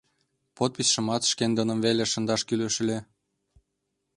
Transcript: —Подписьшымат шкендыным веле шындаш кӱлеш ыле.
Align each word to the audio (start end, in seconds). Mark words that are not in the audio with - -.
—Подписьшымат 0.57 1.21
шкендыным 1.31 1.79
веле 1.85 2.03
шындаш 2.11 2.41
кӱлеш 2.47 2.75
ыле. 2.83 2.99